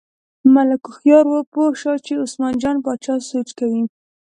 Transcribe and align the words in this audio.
ملک 0.53 0.81
هوښیار 0.89 1.25
و، 1.29 1.33
پوه 1.53 1.71
شو 1.81 1.93
چې 2.05 2.13
عثمان 2.23 2.53
جان 2.61 2.75
باچا 2.85 3.13
سوچ 3.31 3.49
کوي. 3.59 3.83